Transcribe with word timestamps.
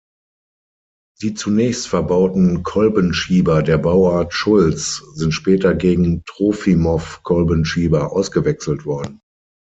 Die 1.21 1.35
zunächst 1.35 1.87
verbauten 1.87 2.63
Kolbenschieber 2.63 3.61
der 3.61 3.77
Bauart 3.77 4.33
Schulz 4.33 5.03
sind 5.13 5.31
später 5.31 5.75
gegen 5.75 6.23
Trofimoff-Kolbenschieber 6.25 8.11
ausgewechselt 8.11 8.83
worden. 8.87 9.19